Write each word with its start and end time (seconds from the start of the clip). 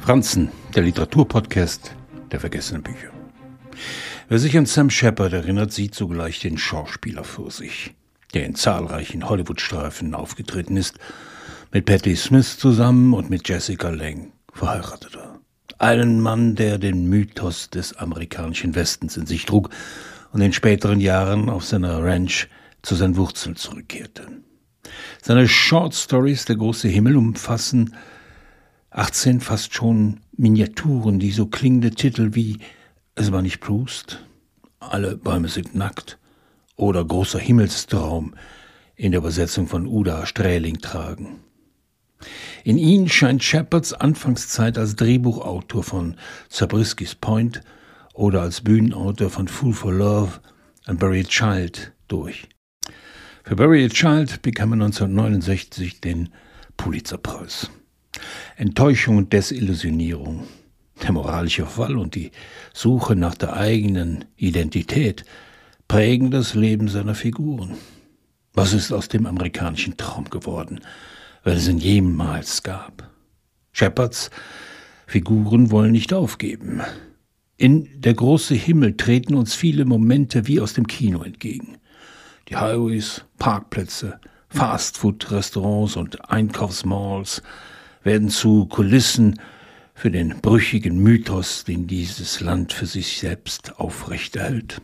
Franzen, 0.00 0.50
der 0.74 0.82
Literaturpodcast 0.82 1.94
der 2.32 2.40
vergessenen 2.40 2.82
Bücher. 2.82 3.10
Wer 4.28 4.38
sich 4.38 4.56
an 4.56 4.66
Sam 4.66 4.88
Shepard 4.88 5.32
erinnert, 5.32 5.72
sieht 5.72 5.94
sogleich 5.94 6.40
den 6.40 6.56
Schauspieler 6.56 7.22
vor 7.22 7.50
sich, 7.50 7.94
der 8.32 8.46
in 8.46 8.54
zahlreichen 8.54 9.28
Hollywood-Streifen 9.28 10.14
aufgetreten 10.14 10.76
ist, 10.76 10.98
mit 11.70 11.84
Patti 11.84 12.16
Smith 12.16 12.58
zusammen 12.58 13.12
und 13.12 13.28
mit 13.28 13.48
Jessica 13.48 13.90
Lange 13.90 14.32
verheiratet 14.52 15.16
war. 15.16 15.40
Einen 15.78 16.20
Mann, 16.20 16.56
der 16.56 16.78
den 16.78 17.06
Mythos 17.08 17.70
des 17.70 17.96
amerikanischen 17.96 18.74
Westens 18.74 19.16
in 19.16 19.26
sich 19.26 19.44
trug 19.44 19.70
und 20.32 20.40
in 20.40 20.52
späteren 20.52 21.00
Jahren 21.00 21.48
auf 21.48 21.64
seiner 21.64 22.02
Ranch 22.02 22.48
zu 22.82 22.94
seinen 22.94 23.16
Wurzeln 23.16 23.54
zurückkehrte. 23.54 24.26
Seine 25.22 25.46
Short 25.46 25.94
Stories 25.94 26.46
Der 26.46 26.56
große 26.56 26.88
Himmel 26.88 27.16
umfassen 27.16 27.94
18 28.90 29.40
fast 29.40 29.72
schon 29.72 30.20
Miniaturen, 30.36 31.20
die 31.20 31.30
so 31.30 31.46
klingende 31.46 31.92
Titel 31.92 32.30
wie 32.34 32.58
Es 33.14 33.30
war 33.30 33.40
nicht 33.40 33.60
Proust, 33.60 34.24
Alle 34.80 35.16
Bäume 35.16 35.48
sind 35.48 35.74
nackt 35.76 36.18
oder 36.74 37.04
Großer 37.04 37.38
Himmelstraum 37.38 38.34
in 38.96 39.12
der 39.12 39.20
Übersetzung 39.20 39.68
von 39.68 39.86
Uda 39.86 40.26
Strähling 40.26 40.78
tragen. 40.78 41.40
In 42.64 42.78
ihn 42.78 43.08
scheint 43.08 43.44
Shepards 43.44 43.92
Anfangszeit 43.92 44.76
als 44.76 44.96
Drehbuchautor 44.96 45.84
von 45.84 46.16
Zabriskis 46.48 47.14
Point 47.14 47.62
oder 48.12 48.42
als 48.42 48.60
Bühnenautor 48.60 49.30
von 49.30 49.46
Fool 49.46 49.72
for 49.72 49.92
Love 49.92 50.40
and 50.86 50.98
Buried 50.98 51.28
Child 51.28 51.92
durch. 52.08 52.48
Für 53.44 53.54
Buried 53.54 53.94
Child 53.94 54.42
bekam 54.42 54.72
er 54.72 54.84
1969 54.84 56.00
den 56.00 56.30
Pulitzerpreis. 56.76 57.70
Enttäuschung 58.56 59.16
und 59.16 59.32
Desillusionierung, 59.32 60.44
der 61.02 61.12
moralische 61.12 61.66
Fall 61.66 61.96
und 61.96 62.14
die 62.14 62.30
Suche 62.72 63.16
nach 63.16 63.34
der 63.34 63.54
eigenen 63.54 64.24
Identität 64.36 65.24
prägen 65.88 66.30
das 66.30 66.54
Leben 66.54 66.88
seiner 66.88 67.14
Figuren. 67.14 67.74
Was 68.52 68.72
ist 68.72 68.92
aus 68.92 69.08
dem 69.08 69.26
amerikanischen 69.26 69.96
Traum 69.96 70.24
geworden, 70.30 70.80
wenn 71.44 71.56
es 71.56 71.68
ihn 71.68 71.78
jemals 71.78 72.62
gab? 72.62 73.10
Shepards 73.72 74.30
Figuren 75.06 75.70
wollen 75.70 75.92
nicht 75.92 76.12
aufgeben. 76.12 76.82
In 77.56 77.88
Der 78.00 78.14
große 78.14 78.54
Himmel 78.54 78.96
treten 78.96 79.34
uns 79.34 79.54
viele 79.54 79.84
Momente 79.84 80.46
wie 80.46 80.60
aus 80.60 80.72
dem 80.72 80.86
Kino 80.86 81.22
entgegen. 81.22 81.78
Die 82.48 82.56
Highways, 82.56 83.24
Parkplätze, 83.38 84.20
Fastfood-Restaurants 84.48 85.96
und 85.96 86.30
Einkaufsmalls, 86.30 87.42
werden 88.02 88.28
zu 88.28 88.66
Kulissen 88.66 89.40
für 89.94 90.10
den 90.10 90.40
brüchigen 90.40 90.98
Mythos, 90.98 91.64
den 91.64 91.86
dieses 91.86 92.40
Land 92.40 92.72
für 92.72 92.86
sich 92.86 93.18
selbst 93.18 93.78
aufrechterhält. 93.78 94.80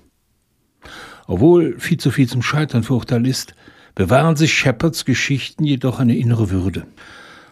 Obwohl 1.27 1.79
viel 1.79 1.99
zu 1.99 2.11
viel 2.11 2.29
zum 2.29 2.43
Scheitern 2.43 2.83
verurteilt 2.83 3.27
ist, 3.27 3.55
bewahren 3.95 4.37
sich 4.37 4.53
Shepards 4.53 5.05
Geschichten 5.05 5.65
jedoch 5.65 5.99
eine 5.99 6.17
innere 6.17 6.51
Würde, 6.51 6.87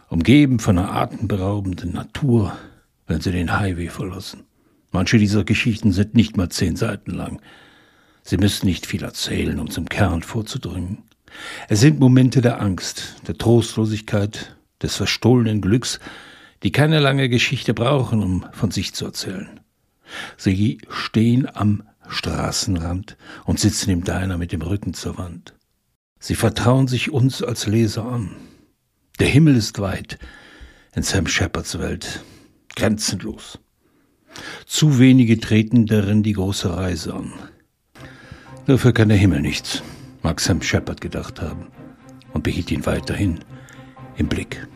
umgeben 0.08 0.58
von 0.58 0.78
einer 0.78 0.92
atemberaubenden 0.92 1.92
Natur, 1.92 2.56
wenn 3.06 3.20
sie 3.20 3.32
den 3.32 3.58
Highway 3.58 3.88
verlassen. 3.88 4.44
Manche 4.92 5.18
dieser 5.18 5.42
Geschichten 5.42 5.90
sind 5.90 6.14
nicht 6.14 6.36
mal 6.36 6.50
zehn 6.50 6.76
Seiten 6.76 7.10
lang. 7.12 7.40
Sie 8.22 8.36
müssen 8.36 8.66
nicht 8.66 8.86
viel 8.86 9.02
erzählen, 9.02 9.58
um 9.58 9.70
zum 9.70 9.88
Kern 9.88 10.22
vorzudringen. 10.22 10.98
Es 11.68 11.80
sind 11.80 11.98
Momente 11.98 12.40
der 12.42 12.60
Angst, 12.60 13.16
der 13.26 13.36
Trostlosigkeit, 13.36 14.54
des 14.84 14.96
verstohlenen 14.96 15.60
Glücks, 15.60 15.98
die 16.62 16.72
keine 16.72 17.00
lange 17.00 17.28
Geschichte 17.28 17.74
brauchen, 17.74 18.22
um 18.22 18.46
von 18.52 18.70
sich 18.70 18.94
zu 18.94 19.04
erzählen. 19.06 19.60
Sie 20.36 20.78
stehen 20.88 21.48
am 21.52 21.82
Straßenrand 22.08 23.16
und 23.44 23.58
sitzen 23.58 23.90
im 23.90 24.04
Diner 24.04 24.38
mit 24.38 24.52
dem 24.52 24.62
Rücken 24.62 24.94
zur 24.94 25.18
Wand. 25.18 25.54
Sie 26.20 26.34
vertrauen 26.34 26.86
sich 26.86 27.10
uns 27.10 27.42
als 27.42 27.66
Leser 27.66 28.04
an. 28.04 28.36
Der 29.18 29.28
Himmel 29.28 29.56
ist 29.56 29.78
weit 29.78 30.18
in 30.94 31.02
Sam 31.02 31.26
Shepards 31.26 31.78
Welt, 31.78 32.24
grenzenlos. 32.76 33.58
Zu 34.66 34.98
wenige 34.98 35.38
treten 35.38 35.86
darin 35.86 36.22
die 36.22 36.32
große 36.32 36.76
Reise 36.76 37.14
an. 37.14 37.32
Dafür 38.66 38.92
kann 38.92 39.08
der 39.08 39.18
Himmel 39.18 39.40
nichts, 39.40 39.82
mag 40.22 40.40
Sam 40.40 40.62
Shepard 40.62 41.00
gedacht 41.00 41.40
haben 41.40 41.68
und 42.32 42.42
behielt 42.42 42.70
ihn 42.70 42.86
weiterhin 42.86 43.40
im 44.16 44.28
Blick. 44.28 44.66